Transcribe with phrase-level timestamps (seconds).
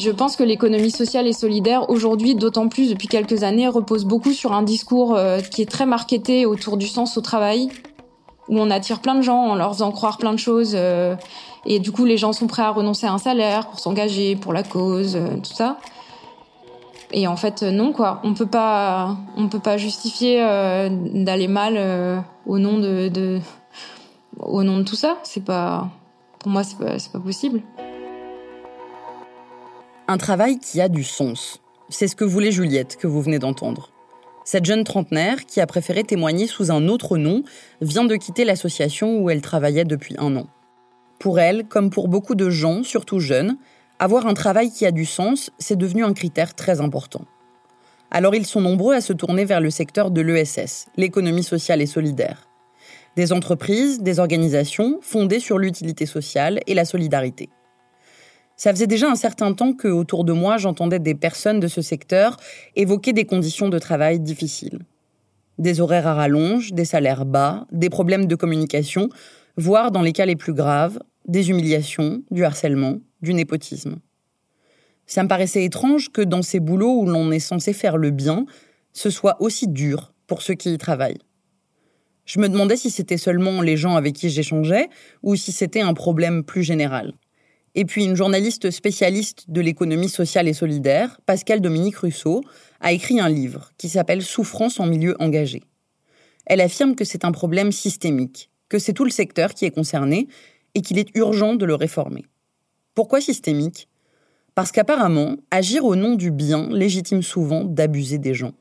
[0.00, 4.32] Je pense que l'économie sociale et solidaire, aujourd'hui, d'autant plus depuis quelques années, repose beaucoup
[4.32, 7.68] sur un discours euh, qui est très marketé autour du sens au travail,
[8.48, 10.72] où on attire plein de gens en leur faisant croire plein de choses.
[10.74, 11.16] Euh,
[11.66, 14.54] et du coup, les gens sont prêts à renoncer à un salaire pour s'engager pour
[14.54, 15.76] la cause, euh, tout ça.
[17.12, 18.22] Et en fait, non, quoi.
[18.24, 20.38] On peut pas, on peut pas justifier
[21.12, 23.40] d'aller mal au nom de,
[24.38, 25.18] au nom de tout ça.
[25.24, 25.88] C'est pas,
[26.38, 27.60] pour moi, c'est pas, pas possible.
[30.10, 31.60] Un travail qui a du sens.
[31.88, 33.92] C'est ce que voulait Juliette, que vous venez d'entendre.
[34.44, 37.44] Cette jeune trentenaire, qui a préféré témoigner sous un autre nom,
[37.80, 40.48] vient de quitter l'association où elle travaillait depuis un an.
[41.20, 43.56] Pour elle, comme pour beaucoup de gens, surtout jeunes,
[44.00, 47.24] avoir un travail qui a du sens, c'est devenu un critère très important.
[48.10, 51.86] Alors ils sont nombreux à se tourner vers le secteur de l'ESS, l'économie sociale et
[51.86, 52.48] solidaire.
[53.14, 57.48] Des entreprises, des organisations fondées sur l'utilité sociale et la solidarité.
[58.60, 61.80] Ça faisait déjà un certain temps que, autour de moi, j'entendais des personnes de ce
[61.80, 62.36] secteur
[62.76, 64.80] évoquer des conditions de travail difficiles.
[65.56, 69.08] Des horaires à rallonge, des salaires bas, des problèmes de communication,
[69.56, 73.96] voire, dans les cas les plus graves, des humiliations, du harcèlement, du népotisme.
[75.06, 78.44] Ça me paraissait étrange que dans ces boulots où l'on est censé faire le bien,
[78.92, 81.22] ce soit aussi dur pour ceux qui y travaillent.
[82.26, 84.90] Je me demandais si c'était seulement les gens avec qui j'échangeais
[85.22, 87.14] ou si c'était un problème plus général.
[87.74, 92.42] Et puis une journaliste spécialiste de l'économie sociale et solidaire, Pascal Dominique Rousseau,
[92.80, 95.62] a écrit un livre qui s'appelle Souffrance en milieu engagé.
[96.46, 100.26] Elle affirme que c'est un problème systémique, que c'est tout le secteur qui est concerné
[100.74, 102.24] et qu'il est urgent de le réformer.
[102.94, 103.88] Pourquoi systémique?
[104.56, 108.52] Parce qu'apparemment, agir au nom du bien légitime souvent d'abuser des gens.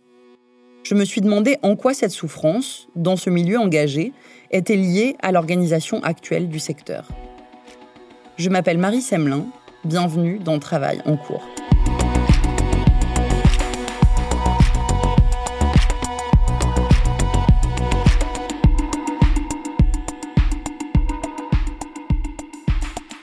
[0.84, 4.14] Je me suis demandé en quoi cette souffrance, dans ce milieu engagé,
[4.52, 7.10] était liée à l'organisation actuelle du secteur.
[8.40, 9.48] Je m'appelle Marie Semelin.
[9.84, 11.46] Bienvenue dans Travail en cours.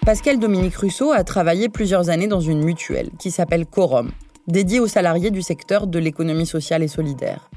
[0.05, 4.11] Pascal Dominique Rousseau a travaillé plusieurs années dans une mutuelle qui s'appelle Corum,
[4.49, 7.49] dédiée aux salariés du secteur de l'économie sociale et solidaire.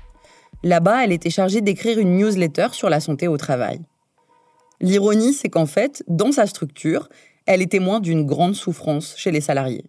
[0.63, 3.81] Là-bas, elle était chargée d'écrire une newsletter sur la santé au travail.
[4.81, 7.09] L'ironie, c'est qu'en fait, dans sa structure,
[7.49, 9.85] elle est témoin d'une grande souffrance chez les salariés.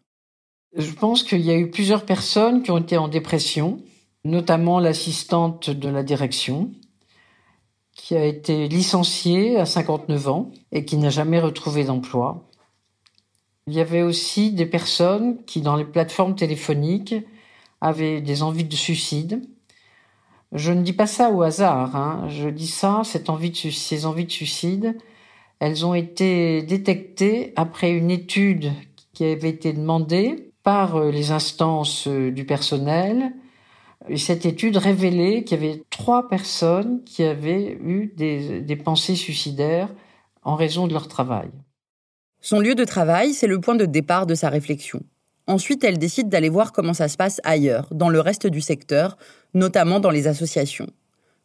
[0.74, 3.82] Je pense qu'il y a eu plusieurs personnes qui ont été en dépression,
[4.24, 6.70] notamment l'assistante de la direction,
[7.92, 12.48] qui a été licenciée à 59 ans et qui n'a jamais retrouvé d'emploi.
[13.66, 17.14] Il y avait aussi des personnes qui, dans les plateformes téléphoniques,
[17.82, 19.42] avaient des envies de suicide.
[20.52, 22.26] Je ne dis pas ça au hasard, hein.
[22.30, 24.96] je dis ça, ces envies de suicide,
[25.60, 28.72] elles ont été détectées après une étude
[29.12, 33.32] qui avait été demandée par euh, les instances euh, du personnel.
[34.08, 39.14] Et cette étude révélait qu'il y avait trois personnes qui avaient eu des, des pensées
[39.14, 39.90] suicidaires
[40.42, 41.50] en raison de leur travail.
[42.40, 45.02] Son lieu de travail, c'est le point de départ de sa réflexion.
[45.46, 49.18] Ensuite, elle décide d'aller voir comment ça se passe ailleurs, dans le reste du secteur,
[49.52, 50.86] notamment dans les associations,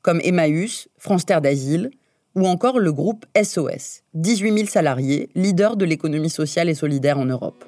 [0.01, 1.91] comme Emmaüs, France Terre d'Asile,
[2.35, 7.25] ou encore le groupe SOS, 18 000 salariés, leader de l'économie sociale et solidaire en
[7.25, 7.65] Europe.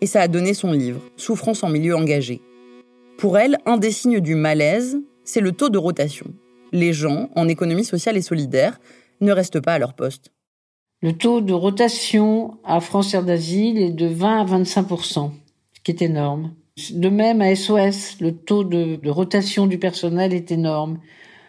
[0.00, 2.40] Et ça a donné son livre, Souffrance en milieu engagé.
[3.18, 6.26] Pour elle, un des signes du malaise, c'est le taux de rotation.
[6.72, 8.80] Les gens, en économie sociale et solidaire,
[9.20, 10.32] ne restent pas à leur poste.
[11.00, 15.30] Le taux de rotation à France Terre d'Asile est de 20 à 25%
[15.74, 16.54] ce qui est énorme.
[16.92, 20.98] De même, à SOS, le taux de rotation du personnel est énorme.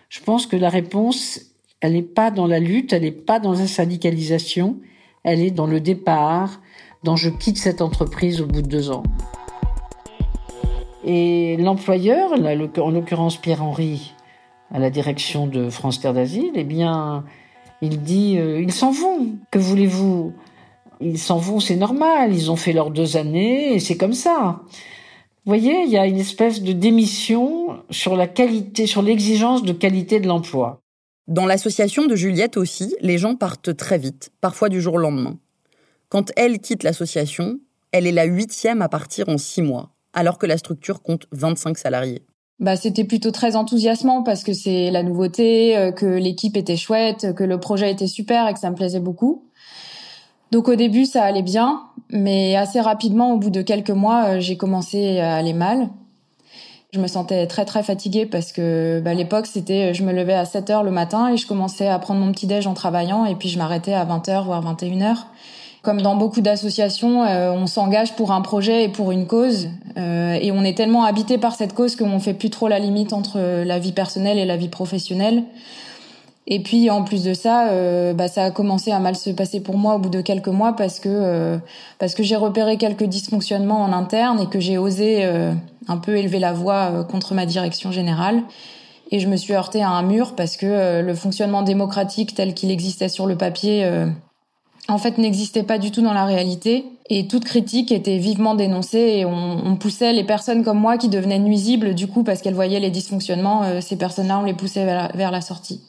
[0.10, 1.55] Je pense que la réponse
[1.86, 4.78] elle n'est pas dans la lutte, elle n'est pas dans la syndicalisation,
[5.24, 6.60] elle est dans le départ,
[7.04, 9.04] dans je quitte cette entreprise au bout de deux ans.
[11.04, 14.14] Et l'employeur, en l'occurrence Pierre-Henri,
[14.74, 17.24] à la direction de France Terre d'Asile, eh bien,
[17.84, 19.36] il dit euh, ils s'en vont.
[19.52, 20.34] Que voulez-vous?
[21.02, 22.34] Ils s'en vont, c'est normal.
[22.34, 24.62] Ils ont fait leurs deux années et c'est comme ça.
[25.46, 29.74] Vous voyez, il y a une espèce de démission sur la qualité, sur l'exigence de
[29.74, 30.82] qualité de l'emploi.
[31.28, 35.40] Dans l'association de Juliette aussi, les gens partent très vite, parfois du jour au lendemain.
[36.08, 37.58] Quand elle quitte l'association,
[37.92, 41.80] elle est la huitième à partir en six mois, alors que la structure compte 25
[41.80, 42.22] salariés.
[42.60, 47.34] Bah, c'était plutôt très enthousiasmant parce que c'est la nouveauté, euh, que l'équipe était chouette,
[47.34, 49.50] que le projet était super et que ça me plaisait beaucoup.
[50.52, 51.82] Donc au début ça allait bien,
[52.12, 55.90] mais assez rapidement, au bout de quelques mois, euh, j'ai commencé à aller mal.
[56.96, 60.46] Je me sentais très très fatiguée parce que bah, l'époque c'était je me levais à
[60.46, 63.36] 7 heures le matin et je commençais à prendre mon petit déj en travaillant et
[63.36, 65.18] puis je m'arrêtais à 20 h voire 21 h
[65.82, 70.40] Comme dans beaucoup d'associations, euh, on s'engage pour un projet et pour une cause euh,
[70.42, 73.40] et on est tellement habité par cette cause qu'on fait plus trop la limite entre
[73.66, 75.44] la vie personnelle et la vie professionnelle.
[76.48, 79.60] Et puis en plus de ça, euh, bah, ça a commencé à mal se passer
[79.60, 81.60] pour moi au bout de quelques mois parce que
[82.00, 85.28] parce que j'ai repéré quelques dysfonctionnements en interne et que j'ai osé
[85.88, 88.44] un peu élever la voix contre ma direction générale.
[89.12, 92.72] Et je me suis heurtée à un mur parce que le fonctionnement démocratique tel qu'il
[92.72, 93.88] existait sur le papier,
[94.88, 96.86] en fait, n'existait pas du tout dans la réalité.
[97.10, 101.08] Et toute critique était vivement dénoncée et on, on, poussait les personnes comme moi qui
[101.08, 103.80] devenaient nuisibles du coup parce qu'elles voyaient les dysfonctionnements.
[103.80, 105.82] ces personnes-là, on les poussait vers la sortie.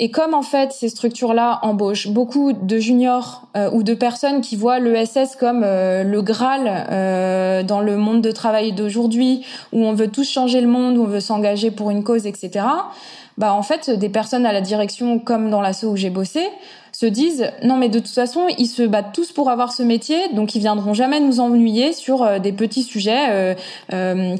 [0.00, 4.54] Et comme en fait ces structures-là embauchent beaucoup de juniors euh, ou de personnes qui
[4.54, 9.94] voient l'ESS comme euh, le Graal euh, dans le monde de travail d'aujourd'hui, où on
[9.94, 12.64] veut tous changer le monde, où on veut s'engager pour une cause, etc.
[13.38, 16.42] Bah en fait, des personnes à la direction, comme dans l'assaut où j'ai bossé,
[16.92, 20.16] se disent non mais de toute façon ils se battent tous pour avoir ce métier,
[20.32, 23.56] donc ils viendront jamais nous ennuyer sur des petits sujets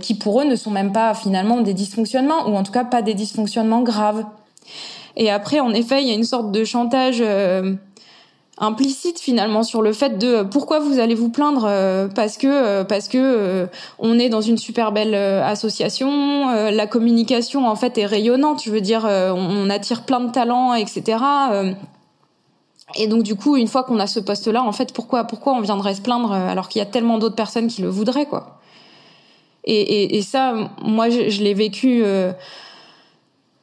[0.00, 3.02] qui pour eux ne sont même pas finalement des dysfonctionnements ou en tout cas pas
[3.02, 4.25] des dysfonctionnements graves.
[5.19, 7.75] Et après, en effet, il y a une sorte de chantage euh,
[8.56, 12.85] implicite finalement sur le fait de pourquoi vous allez vous plaindre euh, parce que euh,
[12.85, 13.69] parce que
[13.99, 18.62] on est dans une super belle association, la communication en fait est rayonnante.
[18.65, 21.19] Je veux dire, on, attire plein de talents, etc.
[22.97, 25.61] Et donc du coup, une fois qu'on a ce poste-là, en fait, pourquoi pourquoi on
[25.61, 28.61] viendrait se plaindre alors qu'il y a tellement d'autres personnes qui le voudraient, quoi?
[29.65, 32.05] Et, et, et ça, moi, je, je l'ai vécu.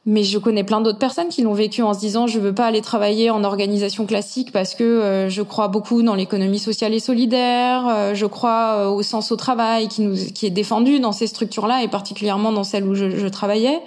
[0.08, 2.66] Mais je connais plein d'autres personnes qui l'ont vécu en se disant je veux pas
[2.66, 7.00] aller travailler en organisation classique parce que euh, je crois beaucoup dans l'économie sociale et
[7.00, 11.10] solidaire, euh, je crois euh, au sens au travail qui nous qui est défendu dans
[11.10, 13.80] ces structures-là et particulièrement dans celle où je, travaillais.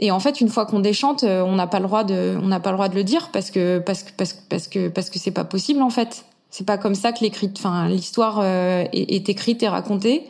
[0.00, 2.60] Et en fait, une fois qu'on déchante, on n'a pas le droit de on n'a
[2.60, 5.08] pas le droit de le dire parce que parce que parce que parce que parce
[5.08, 6.26] que c'est pas possible en fait.
[6.50, 10.26] C'est pas comme ça que l'écrit enfin l'histoire est écrite et racontée.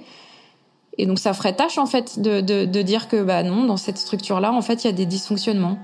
[0.99, 4.53] Et donc ça ferait tâche en fait de, dire que bah non, dans cette structure-là,
[4.53, 5.79] en fait, il y a des dysfonctionnements.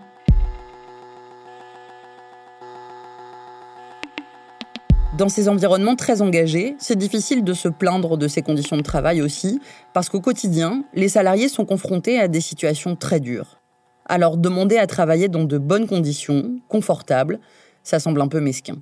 [5.17, 9.23] Dans ces environnements très engagés, c'est difficile de se plaindre de ces conditions de travail
[9.23, 9.61] aussi,
[9.95, 13.59] parce qu'au quotidien, les salariés sont confrontés à des situations très dures.
[14.05, 17.41] Alors demander à travailler dans de bonnes conditions, confortables,
[17.83, 18.77] ça semble un peu mesquin.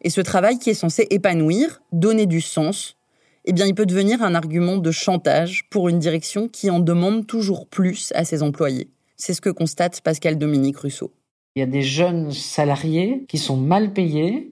[0.00, 2.96] Et ce travail qui est censé épanouir, donner du sens,
[3.44, 7.26] eh bien, il peut devenir un argument de chantage pour une direction qui en demande
[7.26, 8.88] toujours plus à ses employés.
[9.16, 11.12] C'est ce que constate Pascal Dominique Rousseau.
[11.54, 14.50] Il y a des jeunes salariés qui sont mal payés,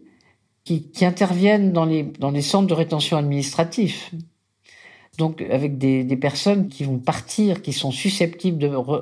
[0.64, 4.14] qui, interviennent dans les, centres de rétention administratif.
[5.18, 8.58] Donc, avec des, personnes qui vont partir, qui sont susceptibles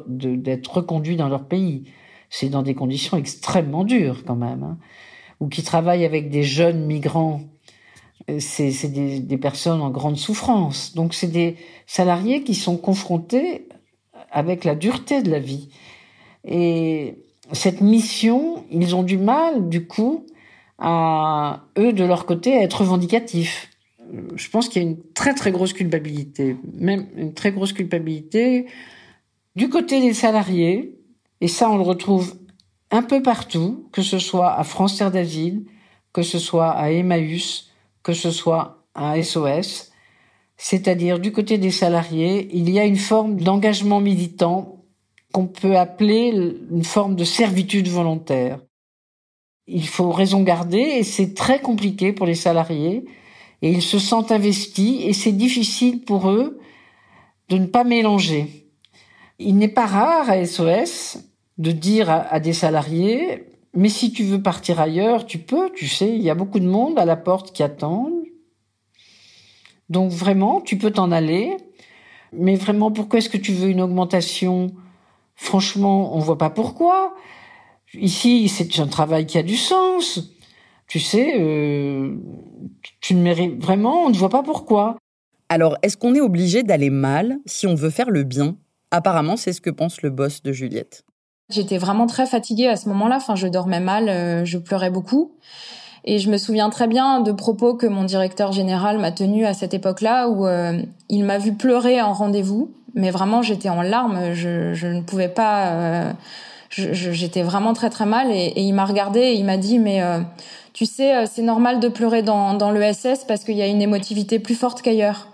[0.07, 1.85] d'être reconduits dans leur pays.
[2.31, 4.63] C'est dans des conditions extrêmement dures, quand même.
[4.63, 4.79] Hein.
[5.41, 7.43] Ou qui travaillent avec des jeunes migrants
[8.39, 10.95] c'est des, personnes en grande souffrance.
[10.95, 11.57] Donc c'est des
[11.87, 13.69] salariés qui sont confrontés
[14.31, 15.71] avec la dureté de la vie.
[16.45, 20.27] Et cette mission, ils ont du mal, du coup,
[20.79, 23.69] à eux, de leur côté, à être revendicatifs.
[24.35, 28.67] Je pense qu'il y a une très très grosse culpabilité, même une très grosse culpabilité
[29.57, 30.97] du côté des salariés,
[31.41, 32.35] et ça on le retrouve
[32.91, 35.65] un peu partout, que ce soit à France Terre d'Asile,
[36.13, 37.70] que ce soit à Emmaüs,
[38.03, 39.93] que ce soit à SOS,
[40.57, 44.85] c'est-à-dire du côté des salariés, il y a une forme d'engagement militant
[45.33, 46.29] qu'on peut appeler
[46.71, 48.61] une forme de servitude volontaire.
[49.67, 53.05] Il faut raison garder et c'est très compliqué pour les salariés
[53.63, 56.59] et ils se sentent investis et c'est difficile pour eux
[57.49, 58.67] de ne pas mélanger.
[59.39, 61.19] Il n'est pas rare à SOS
[61.59, 66.09] de dire à, des salariés mais si tu veux partir ailleurs, tu peux, tu sais,
[66.09, 68.25] il y a beaucoup de monde à la porte qui attendent.
[69.89, 71.57] Donc vraiment, tu peux t'en aller.
[72.33, 74.73] Mais vraiment, pourquoi est-ce que tu veux une augmentation?
[75.35, 77.15] Franchement, on voit pas pourquoi.
[77.95, 80.37] Ici, c'est un travail qui a du sens.
[80.87, 82.17] Tu sais, euh,
[83.01, 84.97] tu ne mérites vraiment, on ne voit pas pourquoi.
[85.49, 88.57] Alors, est-ce qu'on est obligé d'aller mal si on veut faire le bien?
[88.93, 91.05] Apparemment, c'est ce que pense le boss de Juliette.
[91.51, 93.17] J'étais vraiment très fatiguée à ce moment-là.
[93.17, 95.33] Enfin, je dormais mal, euh, je pleurais beaucoup.
[96.05, 99.53] Et je me souviens très bien de propos que mon directeur général m'a tenu à
[99.53, 102.73] cette époque-là, où euh, il m'a vu pleurer en rendez-vous.
[102.95, 104.33] Mais vraiment, j'étais en larmes.
[104.33, 105.69] Je, je ne pouvais pas.
[105.73, 106.13] Euh,
[106.71, 108.31] j'étais vraiment très très mal.
[108.31, 110.01] Et, et il m'a regardé et il m'a dit, mais
[110.73, 114.39] tu sais, c'est normal de pleurer dans, dans l'ESS parce qu'il y a une émotivité
[114.39, 115.29] plus forte qu'ailleurs.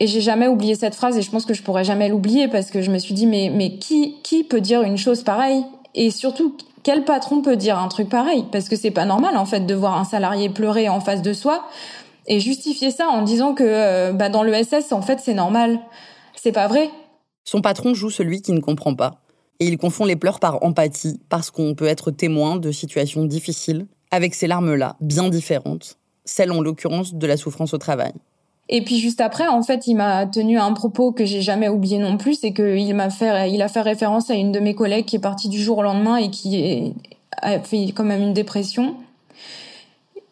[0.00, 2.70] Et j'ai jamais oublié cette phrase et je pense que je pourrais jamais l'oublier parce
[2.70, 5.64] que je me suis dit mais mais qui qui peut dire une chose pareille?
[5.94, 8.44] Et surtout quel patron peut dire un truc pareil?
[8.52, 11.32] Parce que c'est pas normal en fait de voir un salarié pleurer en face de
[11.32, 11.64] soi
[12.26, 15.80] et justifier ça en disant que euh, bah dans le SS en fait c'est normal.
[16.36, 16.90] C'est pas vrai.
[17.44, 19.22] Son patron joue celui qui ne comprend pas
[19.58, 23.86] et il confond les pleurs par empathie parce qu'on peut être témoin de situations difficiles
[24.10, 28.12] avec ces larmes-là bien différentes, celles en l'occurrence de la souffrance au travail.
[28.70, 31.98] Et puis juste après, en fait, il m'a tenu un propos que j'ai jamais oublié
[31.98, 35.06] non plus, c'est qu'il m'a fait, il a fait référence à une de mes collègues
[35.06, 36.94] qui est partie du jour au lendemain et qui
[37.40, 38.96] a fait quand même une dépression.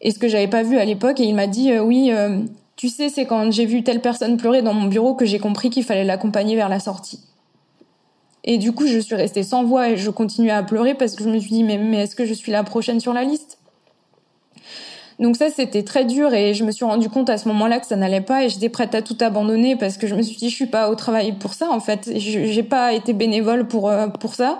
[0.01, 2.41] Et ce que j'avais pas vu à l'époque, et il m'a dit, euh, oui, euh,
[2.75, 5.69] tu sais, c'est quand j'ai vu telle personne pleurer dans mon bureau que j'ai compris
[5.69, 7.19] qu'il fallait l'accompagner vers la sortie.
[8.43, 11.23] Et du coup, je suis restée sans voix et je continuais à pleurer parce que
[11.23, 13.57] je me suis dit, mais, mais est-ce que je suis la prochaine sur la liste?
[15.19, 17.87] Donc ça, c'était très dur et je me suis rendu compte à ce moment-là que
[17.87, 20.49] ça n'allait pas et j'étais prête à tout abandonner parce que je me suis dit,
[20.49, 22.11] je suis pas au travail pour ça, en fait.
[22.15, 24.59] J'ai pas été bénévole pour, euh, pour ça.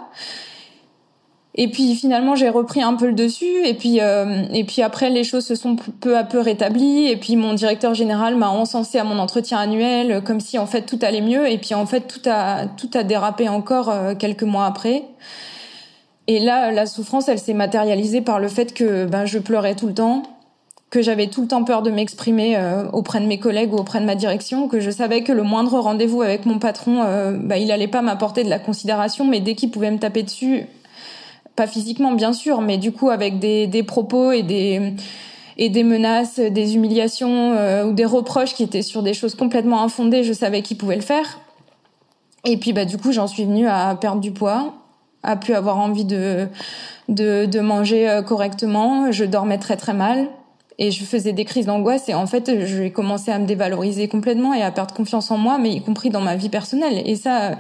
[1.60, 3.66] Et puis finalement, j'ai repris un peu le dessus.
[3.66, 7.08] Et puis, euh, et puis après, les choses se sont peu à peu rétablies.
[7.08, 10.84] Et puis mon directeur général m'a encensé à mon entretien annuel, comme si en fait
[10.84, 11.50] tout allait mieux.
[11.50, 15.04] Et puis en fait, tout a tout a dérapé encore euh, quelques mois après.
[16.28, 19.88] Et là, la souffrance, elle s'est matérialisée par le fait que ben, je pleurais tout
[19.88, 20.24] le temps,
[20.90, 24.00] que j'avais tout le temps peur de m'exprimer euh, auprès de mes collègues ou auprès
[24.00, 27.58] de ma direction, que je savais que le moindre rendez-vous avec mon patron, euh, bah,
[27.58, 30.66] il allait pas m'apporter de la considération, mais dès qu'il pouvait me taper dessus,
[31.56, 34.94] pas physiquement bien sûr, mais du coup avec des, des propos et des
[35.60, 39.82] et des menaces, des humiliations euh, ou des reproches qui étaient sur des choses complètement
[39.82, 41.40] infondées, je savais qu'il pouvait le faire.
[42.46, 44.76] Et puis bah du coup j'en suis venue à perdre du poids,
[45.24, 46.48] à plus avoir envie de
[47.10, 50.28] de, de manger correctement, je dormais très très mal
[50.80, 54.54] et je faisais des crises d'angoisse et en fait j'ai commencé à me dévaloriser complètement
[54.54, 57.02] et à perdre confiance en moi mais y compris dans ma vie personnelle.
[57.06, 57.58] Et ça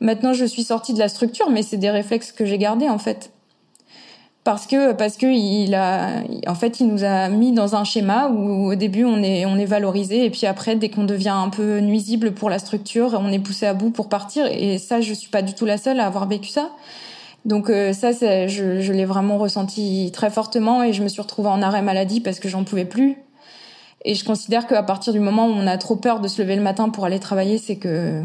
[0.00, 2.98] maintenant je suis sortie de la structure mais c'est des réflexes que j'ai gardés en
[2.98, 3.30] fait.
[4.44, 8.28] Parce que parce que il a en fait il nous a mis dans un schéma
[8.28, 11.50] où au début on est on est valorisé et puis après dès qu'on devient un
[11.50, 14.46] peu nuisible pour la structure on est poussé à bout pour partir.
[14.46, 16.70] Et ça je suis pas du tout la seule à avoir vécu ça
[17.48, 21.48] donc euh, ça, je, je l'ai vraiment ressenti très fortement et je me suis retrouvée
[21.48, 23.16] en arrêt maladie parce que j'en pouvais plus.
[24.04, 26.56] Et je considère qu'à partir du moment où on a trop peur de se lever
[26.56, 28.22] le matin pour aller travailler, c'est que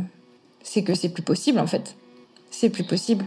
[0.62, 1.96] c'est que c'est plus possible en fait.
[2.52, 3.26] C'est plus possible.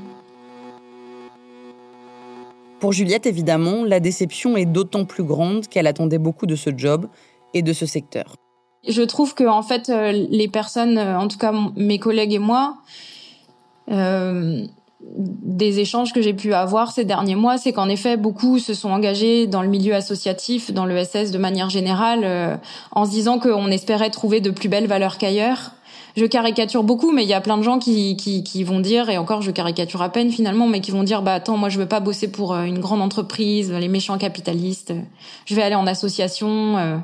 [2.78, 7.08] Pour Juliette, évidemment, la déception est d'autant plus grande qu'elle attendait beaucoup de ce job
[7.54, 8.36] et de ce secteur.
[8.86, 12.38] Je trouve que en fait, euh, les personnes, euh, en tout cas mes collègues et
[12.38, 12.76] moi,
[13.90, 14.66] euh,
[15.00, 18.90] des échanges que j'ai pu avoir ces derniers mois, c'est qu'en effet, beaucoup se sont
[18.90, 22.56] engagés dans le milieu associatif, dans le SS de manière générale, euh,
[22.92, 25.72] en se disant qu'on espérait trouver de plus belles valeurs qu'ailleurs.
[26.16, 29.10] je caricature beaucoup, mais il y a plein de gens qui, qui, qui, vont dire,
[29.10, 31.78] et encore je caricature à peine finalement, mais qui vont dire, bah attends, moi je
[31.78, 34.94] veux pas bosser pour euh, une grande entreprise, les méchants capitalistes,
[35.44, 36.78] je vais aller en association.
[36.78, 36.96] Euh.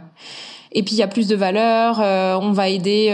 [0.73, 3.13] Et puis il y a plus de valeur, euh, on va aider.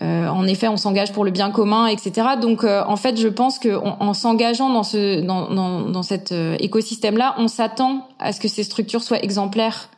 [0.00, 2.28] en effet, on s'engage pour le bien commun, etc.
[2.40, 7.34] Donc, en fait, je pense que en s'engageant dans ce dans, dans, dans cet écosystème-là,
[7.38, 9.88] on s'attend à ce que ces structures soient exemplaires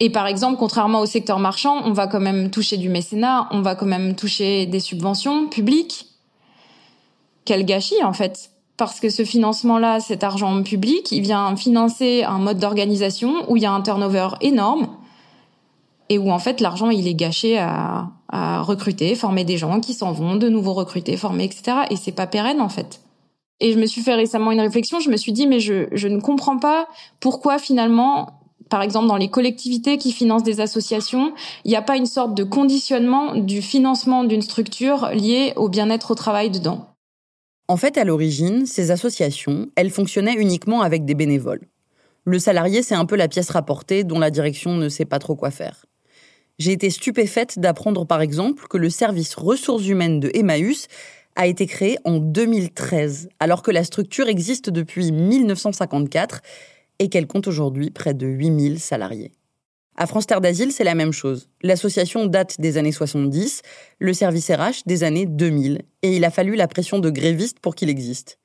[0.00, 3.60] et par exemple, contrairement au secteur marchand, on va quand même toucher du mécénat, on
[3.60, 6.06] va quand même toucher des subventions publiques.
[7.44, 12.38] Quel gâchis en fait parce que ce financement-là, cet argent public, il vient financer un
[12.38, 14.88] mode d'organisation où il y a un turnover énorme
[16.10, 18.10] et où en fait l'argent il est gâché à,
[18.62, 21.78] recruter, former des gens qui s'en vont, de nouveau recruter, former, etc.
[21.90, 23.00] Et c'est pas pérenne en fait.
[23.58, 26.06] Et je me suis fait récemment une réflexion, je me suis dit mais je, je
[26.06, 26.86] ne comprends pas
[27.18, 31.32] pourquoi finalement par exemple dans les collectivités qui financent des associations,
[31.64, 36.12] il n'y a pas une sorte de conditionnement du financement d'une structure liée au bien-être
[36.12, 36.86] au travail dedans.
[37.66, 41.66] En fait, à l'origine, ces associations, elles fonctionnaient uniquement avec des bénévoles.
[42.24, 45.34] Le salarié, c'est un peu la pièce rapportée dont la direction ne sait pas trop
[45.34, 45.84] quoi faire.
[46.60, 50.88] J'ai été stupéfaite d'apprendre par exemple que le service ressources humaines de Emmaüs
[51.34, 56.42] a été créé en 2013, alors que la structure existe depuis 1954
[56.98, 59.32] et qu'elle compte aujourd'hui près de 8000 salariés.
[59.96, 61.48] À France Terre d'Asile, c'est la même chose.
[61.62, 63.62] L'association date des années 70,
[63.98, 67.74] le service RH des années 2000, et il a fallu la pression de grévistes pour
[67.74, 68.38] qu'il existe.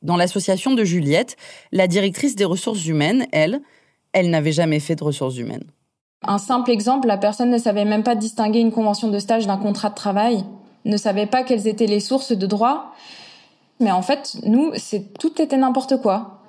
[0.00, 1.36] Dans l'association de Juliette,
[1.70, 3.60] la directrice des ressources humaines, elle,
[4.14, 5.64] elle n'avait jamais fait de ressources humaines.
[6.24, 9.56] Un simple exemple, la personne ne savait même pas distinguer une convention de stage d'un
[9.56, 10.44] contrat de travail,
[10.84, 12.92] ne savait pas quelles étaient les sources de droit.
[13.80, 16.42] Mais en fait, nous, c'est tout était n'importe quoi.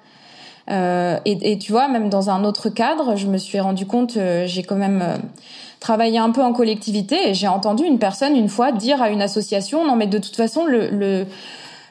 [0.70, 4.16] Euh, et, et, tu vois, même dans un autre cadre, je me suis rendu compte,
[4.18, 5.18] euh, j'ai quand même euh,
[5.80, 9.22] travaillé un peu en collectivité et j'ai entendu une personne une fois dire à une
[9.22, 11.26] association, non mais de toute façon, le, le,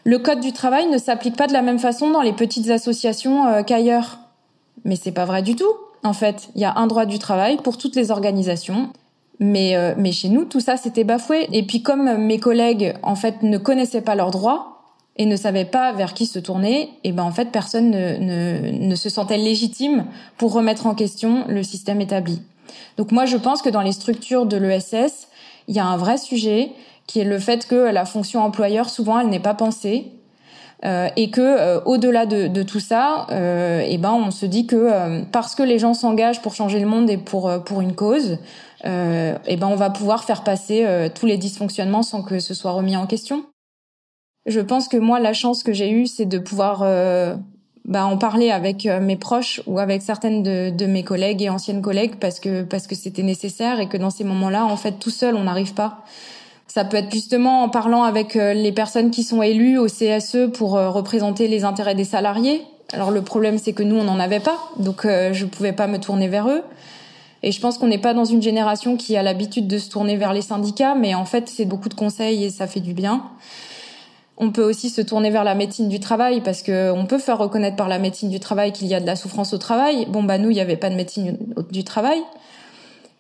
[0.05, 3.63] le code du travail ne s'applique pas de la même façon dans les petites associations
[3.65, 4.19] qu'ailleurs.
[4.85, 5.73] Mais c'est pas vrai du tout.
[6.03, 8.91] En fait, il y a un droit du travail pour toutes les organisations.
[9.39, 11.49] Mais, mais chez nous, tout ça, c'était bafoué.
[11.53, 14.73] Et puis comme mes collègues, en fait, ne connaissaient pas leurs droits,
[15.17, 18.71] et ne savait pas vers qui se tourner, et ben en fait personne ne, ne,
[18.71, 20.07] ne, se sentait légitime
[20.39, 22.41] pour remettre en question le système établi.
[22.97, 25.29] Donc moi je pense que dans les structures de l'ESS,
[25.69, 26.73] il y a un vrai sujet
[27.07, 30.13] qui est le fait que la fonction employeur souvent elle n'est pas pensée
[30.85, 34.67] euh, et que euh, au-delà de, de, tout ça, euh, et ben on se dit
[34.67, 37.81] que euh, parce que les gens s'engagent pour changer le monde et pour euh, pour
[37.81, 38.39] une cause,
[38.85, 42.97] et ben on va pouvoir faire passer tous les dysfonctionnements sans que ce soit remis
[42.97, 43.45] en question.
[44.47, 47.37] Je pense que moi, la chance que j'ai eue, c'est de pouvoir euh,
[47.85, 51.49] bah, en parler avec euh, mes proches ou avec certaines de, de, mes collègues et
[51.49, 54.99] anciennes collègues parce que parce que c'était nécessaire et que dans ces moments-là, en fait,
[54.99, 56.05] tout seul, on n'arrive pas.
[56.73, 60.51] Ça peut être justement en parlant avec euh, les personnes qui sont élues au CSE
[60.55, 62.63] pour représenter les intérêts des salariés.
[62.95, 65.99] Alors le problème, c'est que nous, on n'en avait pas, donc je pouvais pas me
[65.99, 66.63] tourner vers eux.
[67.43, 70.17] Et je pense qu'on n'est pas dans une génération qui a l'habitude de se tourner
[70.17, 73.25] vers les syndicats, mais en fait, c'est beaucoup de conseils et ça fait du bien.
[74.39, 77.39] On peut aussi se tourner vers la médecine du travail parce que on peut faire
[77.39, 80.07] reconnaître par la médecine du travail qu'il y a de la souffrance au travail.
[80.09, 81.37] Bon bah nous il n'y avait pas de médecine
[81.71, 82.21] du travail.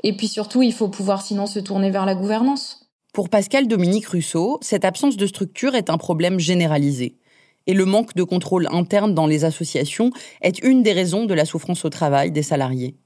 [0.03, 2.82] Et puis surtout il faut pouvoir sinon se tourner vers la gouvernance.
[3.12, 7.18] Pour Pascal Dominique Rousseau, cette absence de structure est un problème généralisé.
[7.66, 11.44] Et le manque de contrôle interne dans les associations est une des raisons de la
[11.44, 12.96] souffrance au travail des salariés.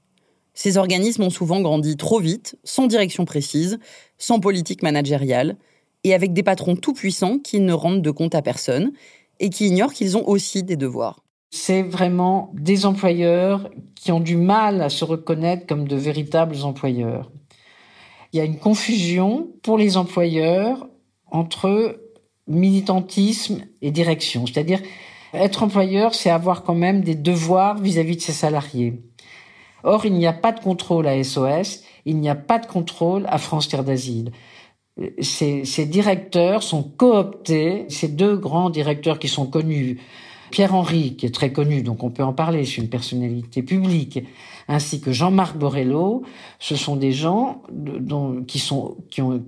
[0.53, 3.79] Ces organismes ont souvent grandi trop vite, sans direction précise,
[4.17, 5.57] sans politique managériale,
[6.05, 8.93] et avec des patrons tout-puissants qui ne rendent de compte à personne
[9.41, 11.19] et qui ignorent qu'ils ont aussi des devoirs.
[11.51, 17.29] C'est vraiment des employeurs qui ont du mal à se reconnaître comme de véritables employeurs.
[18.31, 20.87] Il y a une confusion pour les employeurs
[21.31, 21.99] entre
[22.47, 24.45] militantisme et direction.
[24.45, 24.81] C'est-à-dire,
[25.33, 29.01] être employeur, c'est avoir quand même des devoirs vis-à-vis -vis de ses salariés.
[29.83, 33.25] Or, il n'y a pas de contrôle à SOS, il n'y a pas de contrôle
[33.27, 34.31] à France Terre d'Asile
[35.21, 39.99] ces, directeurs sont cooptés, ces deux grands directeurs qui sont connus,
[40.51, 44.19] Pierre-Henri, qui est très connu, donc on peut en parler, c'est une personnalité publique,
[44.67, 46.23] ainsi que Jean-Marc Borello,
[46.59, 47.61] ce sont des gens
[48.47, 48.97] qui sont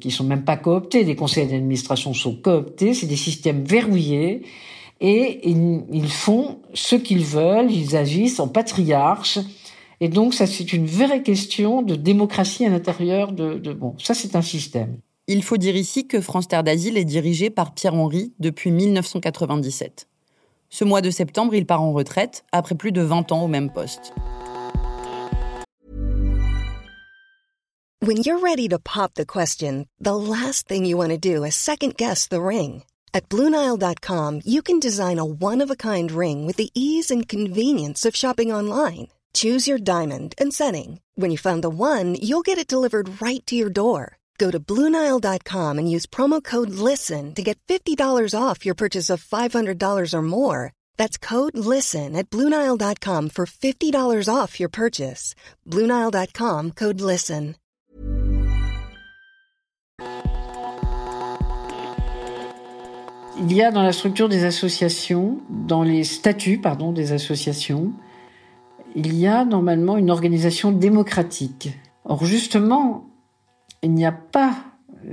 [0.09, 4.43] sont même pas cooptés, les conseils d'administration sont cooptés, c'est des systèmes verrouillés,
[5.01, 9.39] et ils, font ce qu'ils veulent, ils agissent en patriarches,
[10.01, 14.13] et donc ça c'est une vraie question de démocratie à l'intérieur de, de bon, ça
[14.13, 14.97] c'est un système.
[15.31, 20.07] Il faut dire ici que France Terre d'Asile est dirigé par Pierre-Henri depuis 1997.
[20.69, 23.71] Ce mois de septembre, il part en retraite après plus de 20 ans au même
[23.71, 24.13] poste.
[28.01, 31.55] When you're ready to pop the question, the last thing you want to do is
[31.55, 32.84] second guess the ring.
[33.13, 38.53] At Bluenile.com, you can design a one-of-a-kind ring with the ease and convenience of shopping
[38.53, 39.10] online.
[39.34, 41.01] Choose your diamond and setting.
[41.15, 44.18] When you find the one, you'll get it delivered right to your door.
[44.39, 49.21] Go to Bluenile.com and use promo code LISTEN to get $50 off your purchase of
[49.21, 50.71] $500 or more.
[50.97, 55.36] That's code LISTEN at Bluenile.com for $50 off your purchase.
[55.67, 57.56] Bluenile.com code LISTEN.
[63.41, 67.93] Il y a dans la structure des associations, dans les statuts, pardon, des associations,
[68.95, 71.69] il y a normalement une organisation démocratique.
[72.04, 73.10] Or, justement,
[73.83, 74.55] il n'y a pas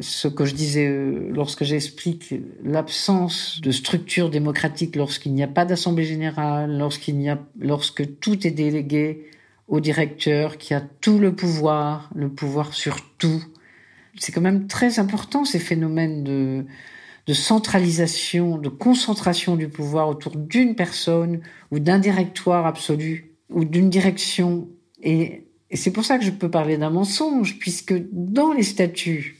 [0.00, 5.64] ce que je disais euh, lorsque j'explique l'absence de structure démocratique lorsqu'il n'y a pas
[5.64, 9.31] d'assemblée générale, lorsqu'il n'y a, lorsque tout est délégué
[9.68, 13.42] au directeur qui a tout le pouvoir, le pouvoir sur tout.
[14.18, 16.64] C'est quand même très important ces phénomènes de,
[17.26, 23.90] de centralisation, de concentration du pouvoir autour d'une personne ou d'un directoire absolu ou d'une
[23.90, 24.68] direction.
[25.02, 29.38] Et, et c'est pour ça que je peux parler d'un mensonge, puisque dans les statuts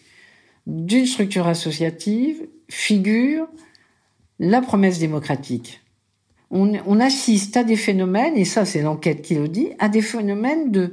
[0.67, 3.47] d'une structure associative figure
[4.39, 5.81] la promesse démocratique.
[6.51, 10.71] On, assiste à des phénomènes, et ça c'est l'enquête qui le dit, à des phénomènes
[10.71, 10.93] de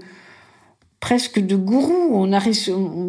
[0.99, 2.39] presque de gourou, on a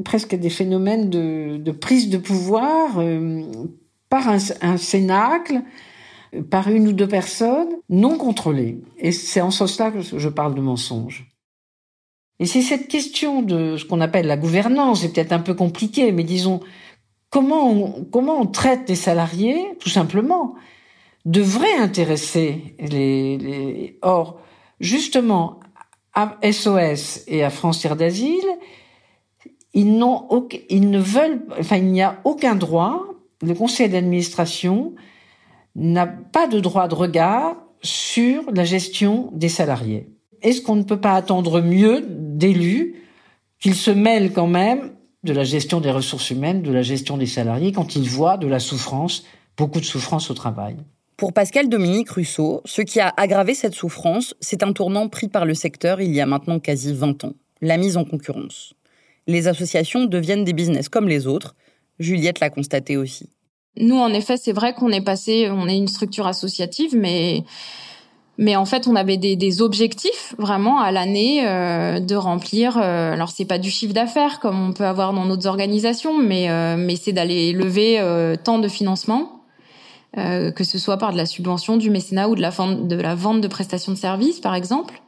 [0.05, 3.43] presque des phénomènes de, de prise de pouvoir euh,
[4.11, 5.63] par un, un cénacle,
[6.51, 8.83] par une ou deux personnes non contrôlées.
[8.99, 11.34] Et c'est en ce sens-là que je parle de mensonge.
[12.41, 16.11] Et c'est cette question de ce qu'on appelle la gouvernance, c'est peut-être un peu compliqué,
[16.11, 16.61] mais disons,
[17.31, 20.55] comment on, comment on traite les salariés, tout simplement,
[21.25, 23.99] devrait intéresser les.
[24.03, 24.41] Or,
[24.81, 25.61] justement,
[26.13, 28.45] à SOS et à Frontières d'Asile,
[29.73, 30.29] ils n'ont
[30.69, 33.05] ils ne veulent, enfin, il n'y a aucun droit,
[33.43, 34.95] le conseil d'administration
[35.75, 40.09] n'a pas de droit de regard sur la gestion des salariés.
[40.43, 42.01] Est-ce qu'on ne peut pas attendre mieux
[42.39, 42.95] d'élus
[43.61, 44.93] qu'ils se mêlent quand même
[45.23, 48.47] de la gestion des ressources humaines, de la gestion des salariés, quand ils voient de
[48.47, 49.25] la souffrance,
[49.57, 50.77] beaucoup de souffrance au travail
[51.17, 55.47] Pour Pascal Dominique Rousseau, ce qui a aggravé cette souffrance, c'est un tournant pris par
[55.47, 58.75] le secteur il y a maintenant quasi 20 ans, la mise en concurrence.
[59.27, 61.55] Les associations deviennent des business comme les autres,
[61.99, 63.31] Juliette l'a constaté aussi.
[63.77, 67.45] Nous, en effet, c'est vrai qu'on est passé, on est une structure associative, mais
[68.37, 72.79] mais en fait, on avait des, des objectifs vraiment à l'année euh, de remplir.
[72.79, 76.51] Euh, alors, c'est pas du chiffre d'affaires comme on peut avoir dans d'autres organisations, mais
[76.51, 79.41] euh, mais c'est d'aller lever euh, tant de financement,
[80.19, 83.15] euh, que ce soit par de la subvention, du mécénat ou de la de la
[83.15, 85.01] vente de prestations de services, par exemple.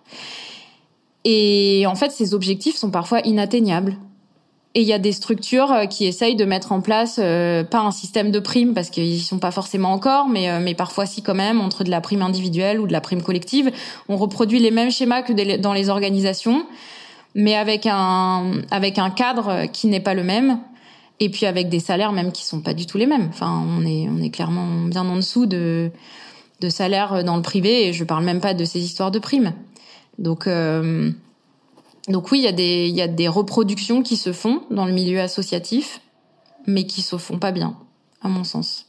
[1.24, 3.96] Et en fait, ces objectifs sont parfois inatteignables.
[4.76, 7.80] Et il y a des structures euh, qui essayent de mettre en place euh, pas
[7.80, 11.22] un système de primes parce qu'ils sont pas forcément encore, mais euh, mais parfois si
[11.22, 13.72] quand même entre de la prime individuelle ou de la prime collective,
[14.10, 16.66] on reproduit les mêmes schémas que dans les organisations,
[17.34, 20.58] mais avec un avec un cadre qui n'est pas le même
[21.20, 23.28] et puis avec des salaires même qui sont pas du tout les mêmes.
[23.30, 25.90] Enfin, on est on est clairement bien en dessous de
[26.60, 29.54] de salaires dans le privé et je parle même pas de ces histoires de primes.
[30.18, 31.12] Donc euh,
[32.08, 34.86] donc oui, il y, a des, il y a des reproductions qui se font dans
[34.86, 36.00] le milieu associatif,
[36.66, 37.78] mais qui se font pas bien,
[38.20, 38.86] à mon sens.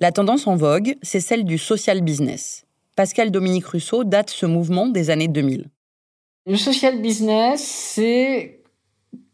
[0.00, 2.66] La tendance en vogue, c'est celle du social business.
[2.96, 5.70] Pascal Dominique Rousseau date ce mouvement des années 2000.
[6.46, 8.62] Le social business, c'est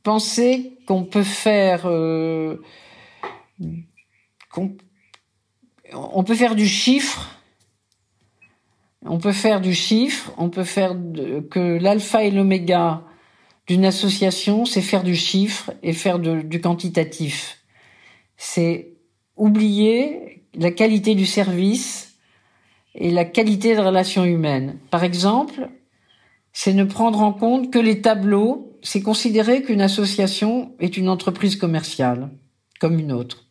[0.03, 2.57] penser qu'on peut faire euh,
[4.51, 4.77] qu'on
[5.93, 7.29] on peut faire du chiffre
[9.05, 10.97] on peut faire du chiffre, on peut faire
[11.51, 13.05] que l'alpha et l'oméga
[13.67, 17.59] d'une association, c'est faire du chiffre et faire du quantitatif.
[18.37, 18.93] C'est
[19.37, 22.17] oublier la qualité du service
[22.95, 24.79] et la qualité des relations humaines.
[24.91, 25.69] Par exemple,
[26.53, 31.57] c'est ne prendre en compte que les tableaux, c'est considérer qu'une association est une entreprise
[31.57, 32.31] commerciale,
[32.79, 33.47] comme une autre.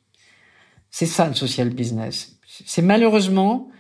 [0.91, 2.37] C'est ça le social business.
[2.45, 3.70] C'est malheureusement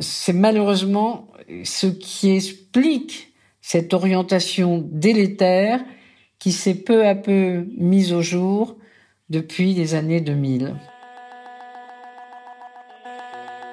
[0.00, 1.28] c'est malheureusement
[1.64, 5.80] ce qui explique cette orientation délétère
[6.38, 8.76] qui s'est peu à peu mise au jour
[9.28, 10.74] depuis les années 2000.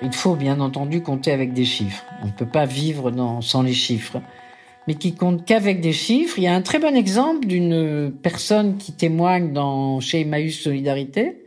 [0.04, 2.06] Il faut bien entendu compter avec des chiffres.
[2.22, 4.22] On ne peut pas vivre sans les chiffres.
[4.88, 6.38] Mais qui compte qu'avec des chiffres.
[6.38, 11.44] Il y a un très bon exemple d'une personne qui témoigne dans, chez Emmaüs Solidarité,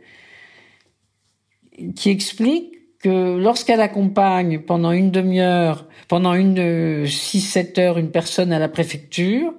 [1.95, 8.53] qui explique que lorsqu'elle accompagne pendant une demi-heure, pendant une six sept heures une personne
[8.53, 9.53] à la préfecture,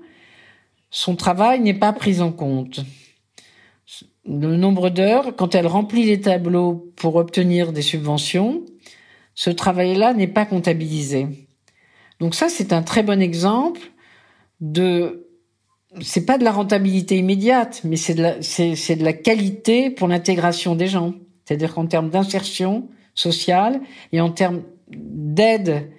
[0.90, 2.80] son travail n'est pas pris en compte.
[4.24, 8.64] Le nombre d'heures, quand elle remplit les tableaux pour obtenir des subventions,
[9.34, 11.26] ce travail-là n'est pas comptabilisé.
[12.20, 13.80] Donc ça, c'est un très bon exemple
[14.60, 15.26] de,
[16.00, 20.06] c'est pas de la rentabilité immédiate, mais c'est de la, c'est, de la qualité pour
[20.06, 21.14] l'intégration des gens.
[21.44, 23.80] C'est-à-dire qu'en termes d'insertion sociale
[24.12, 25.90] et en termes d'aide,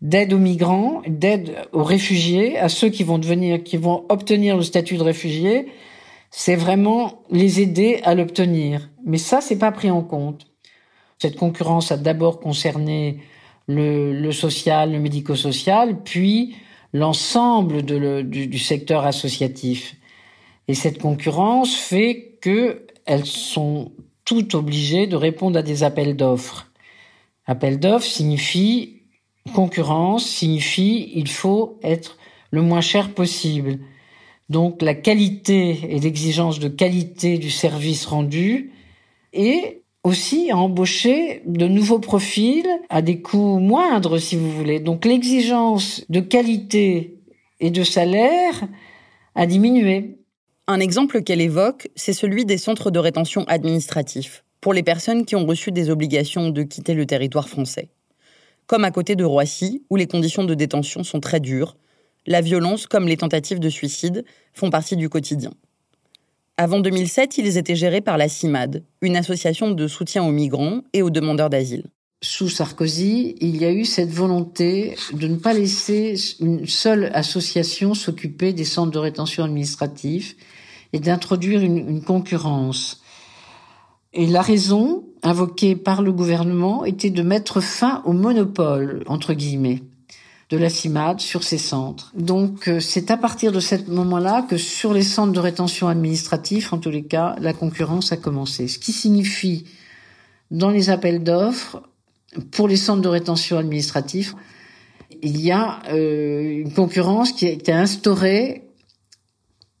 [0.00, 4.62] d'aide aux migrants, d'aide aux réfugiés, à ceux qui vont devenir, qui vont obtenir le
[4.62, 5.68] statut de réfugié,
[6.30, 8.90] c'est vraiment les aider à l'obtenir.
[9.04, 10.46] Mais ça, c'est pas pris en compte.
[11.18, 13.18] Cette concurrence a d'abord concerné
[13.68, 16.56] le, le social, le médico-social, puis
[16.92, 19.96] l'ensemble du, du, secteur associatif.
[20.68, 23.92] Et cette concurrence fait qu'elles sont
[24.24, 26.70] toutes obligées de répondre à des appels d'offres.
[27.46, 29.02] Appel d'offres signifie
[29.54, 32.16] concurrence, signifie il faut être
[32.50, 33.78] le moins cher possible.
[34.48, 38.72] Donc la qualité et l'exigence de qualité du service rendu
[39.32, 44.80] et aussi embaucher de nouveaux profils à des coûts moindres, si vous voulez.
[44.80, 47.18] Donc l'exigence de qualité
[47.60, 48.62] et de salaire
[49.34, 50.18] a diminué.
[50.68, 55.34] Un exemple qu'elle évoque, c'est celui des centres de rétention administratifs, pour les personnes qui
[55.34, 57.90] ont reçu des obligations de quitter le territoire français.
[58.68, 61.76] Comme à côté de Roissy, où les conditions de détention sont très dures,
[62.28, 65.50] la violence comme les tentatives de suicide font partie du quotidien.
[66.56, 71.02] Avant 2007, ils étaient gérés par la CIMAD, une association de soutien aux migrants et
[71.02, 71.86] aux demandeurs d'asile.
[72.24, 77.94] Sous Sarkozy, il y a eu cette volonté de ne pas laisser une seule association
[77.94, 80.36] s'occuper des centres de rétention administratifs
[80.92, 83.02] et d'introduire une, une concurrence.
[84.12, 89.82] Et la raison invoquée par le gouvernement était de mettre fin au monopole, entre guillemets
[90.52, 92.12] de la CIMAD sur ces centres.
[92.14, 96.74] Donc euh, c'est à partir de ce moment-là que sur les centres de rétention administratifs,
[96.74, 98.68] en tous les cas, la concurrence a commencé.
[98.68, 99.64] Ce qui signifie,
[100.50, 101.82] dans les appels d'offres,
[102.50, 104.34] pour les centres de rétention administratifs,
[105.22, 108.62] il y a euh, une concurrence qui a été instaurée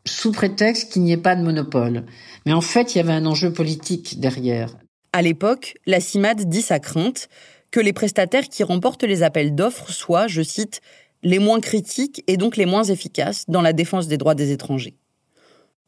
[0.04, 2.04] sous prétexte qu'il n'y ait pas de monopole.
[2.46, 4.76] Mais en fait, il y avait un enjeu politique derrière.
[5.12, 7.28] À l'époque, la CIMAD dit sa crainte
[7.70, 10.80] que les prestataires qui remportent les appels d'offres soient, je cite,
[11.22, 14.94] les moins critiques et donc les moins efficaces dans la défense des droits des étrangers.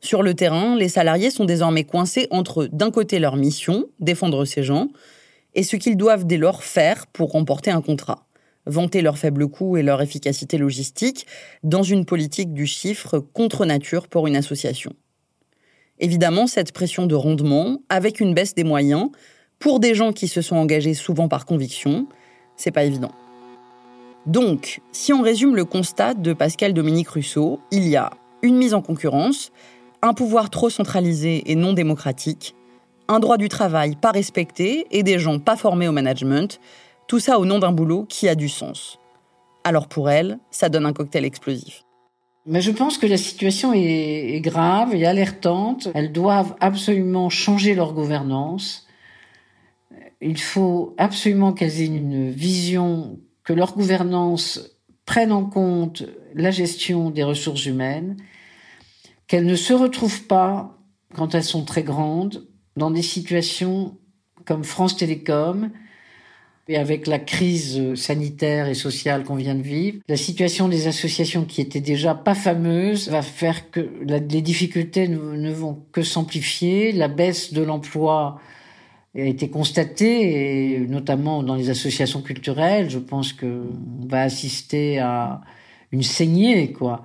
[0.00, 4.62] Sur le terrain, les salariés sont désormais coincés entre, d'un côté, leur mission, défendre ces
[4.62, 4.90] gens,
[5.54, 8.26] et ce qu'ils doivent dès lors faire pour remporter un contrat,
[8.66, 11.26] vanter leurs faibles coûts et leur efficacité logistique
[11.62, 14.92] dans une politique du chiffre contre nature pour une association.
[16.00, 19.10] Évidemment, cette pression de rendement, avec une baisse des moyens,
[19.58, 22.08] pour des gens qui se sont engagés souvent par conviction,
[22.56, 23.12] c'est pas évident.
[24.26, 28.10] Donc, si on résume le constat de Pascal Dominique Rousseau, il y a
[28.42, 29.52] une mise en concurrence,
[30.02, 32.54] un pouvoir trop centralisé et non démocratique,
[33.08, 36.60] un droit du travail pas respecté et des gens pas formés au management,
[37.06, 38.98] tout ça au nom d'un boulot qui a du sens.
[39.64, 41.82] Alors pour elle, ça donne un cocktail explosif.
[42.46, 45.88] Mais je pense que la situation est, grave et alertante.
[45.94, 48.84] Elles doivent absolument changer leur gouvernance
[50.24, 57.10] il faut absolument qu'elles aient une vision, que leur gouvernance prenne en compte la gestion
[57.10, 58.16] des ressources humaines,
[59.26, 60.78] qu'elles ne se retrouvent pas,
[61.14, 63.96] quand elles sont très grandes, dans des situations
[64.44, 65.70] comme France Télécom,
[66.66, 71.44] et avec la crise sanitaire et sociale qu'on vient de vivre, la situation des associations
[71.44, 77.08] qui étaient déjà pas fameuses va faire que les difficultés ne vont que s'amplifier, la
[77.08, 78.40] baisse de l'emploi
[79.14, 82.88] a été constaté, et notamment dans les associations culturelles.
[82.88, 83.64] Je pense que
[84.02, 85.42] on va assister à
[85.92, 87.04] une saignée, quoi.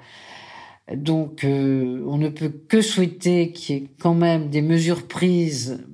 [0.95, 5.85] Donc, euh, on ne peut que souhaiter qu'il y ait quand même des mesures prises,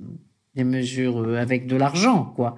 [0.54, 2.56] des mesures euh, avec de l'argent, quoi,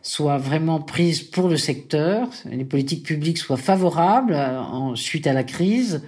[0.00, 5.32] soient vraiment prises pour le secteur, les politiques publiques soient favorables euh, en, suite à
[5.32, 6.02] la crise,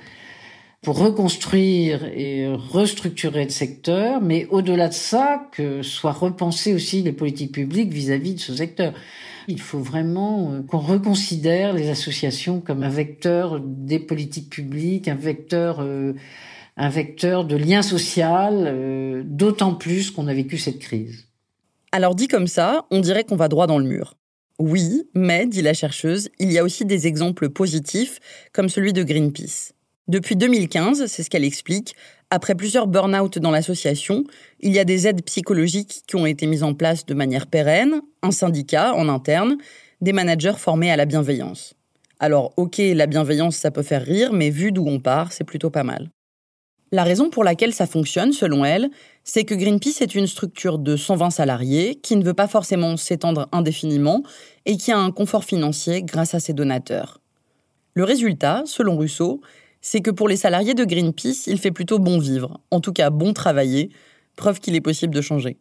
[0.81, 7.13] pour reconstruire et restructurer le secteur, mais au-delà de ça, que soient repensées aussi les
[7.13, 8.95] politiques publiques vis-à-vis de ce secteur.
[9.51, 15.15] Il faut vraiment euh, qu'on reconsidère les associations comme un vecteur des politiques publiques, un
[15.15, 16.13] vecteur, euh,
[16.77, 21.25] de lien social, euh, d'autant plus qu'on a vécu cette crise.
[21.93, 24.15] Alors dit comme ça, on dirait qu'on va droit dans le mur.
[24.59, 28.19] Oui, mais, dit la chercheuse, il y a aussi des exemples positifs,
[28.53, 29.73] comme celui de Greenpeace.
[30.09, 31.95] Depuis 2015, c'est ce qu'elle explique,
[32.31, 34.25] après plusieurs burn-out dans l'association,
[34.61, 38.03] il y a des aides psychologiques qui ont été mises en place de manière pérenne,
[38.23, 39.57] un syndicat en interne,
[40.01, 41.75] des managers formés à la bienveillance.
[42.21, 45.71] Alors ok, la bienveillance, ça peut faire rire, mais vu d'où on part, c'est plutôt
[45.71, 46.11] pas mal.
[46.91, 48.89] La raison pour laquelle ça fonctionne, selon elle,
[49.23, 53.47] c'est que Greenpeace est une structure de 120 salariés qui ne veut pas forcément s'étendre
[53.53, 54.23] indéfiniment
[54.65, 57.21] et qui a un confort financier grâce à ses donateurs.
[57.93, 59.43] Le résultat, selon Rousseau,
[59.81, 63.11] c'est que pour les salariés de Greenpeace, il fait plutôt bon vivre, en tout cas
[63.11, 63.91] bon travailler,
[64.37, 65.59] preuve qu'il est possible de changer.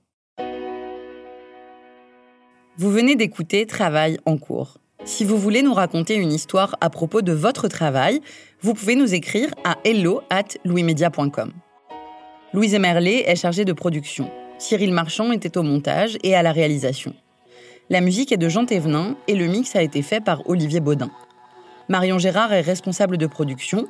[2.78, 4.78] Vous venez d'écouter Travail en cours.
[5.04, 8.22] Si vous voulez nous raconter une histoire à propos de votre travail,
[8.62, 11.54] vous pouvez nous écrire à hello at louismedia.com.
[12.54, 14.30] Louise Emerlet est chargée de production.
[14.58, 17.14] Cyril Marchand était au montage et à la réalisation.
[17.90, 21.10] La musique est de Jean Thévenin et le mix a été fait par Olivier Baudin.
[21.90, 23.88] Marion Gérard est responsable de production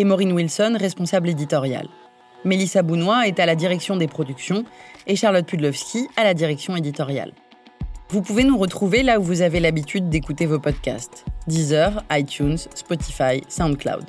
[0.00, 1.86] et Maureen Wilson responsable éditoriale.
[2.46, 4.64] Mélissa Bounois est à la direction des productions
[5.06, 7.32] et Charlotte Pudlowski à la direction éditoriale.
[8.08, 13.42] Vous pouvez nous retrouver là où vous avez l'habitude d'écouter vos podcasts Deezer, iTunes, Spotify,
[13.46, 14.06] SoundCloud.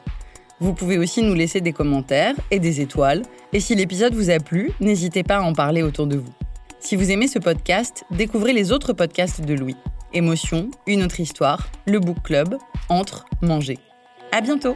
[0.62, 3.24] Vous pouvez aussi nous laisser des commentaires et des étoiles.
[3.52, 6.32] Et si l'épisode vous a plu, n'hésitez pas à en parler autour de vous.
[6.80, 9.76] Si vous aimez ce podcast, découvrez les autres podcasts de Louis.
[10.14, 13.78] Émotion, Une autre histoire, Le Book Club, Entre, Manger.
[14.32, 14.76] À bientôt!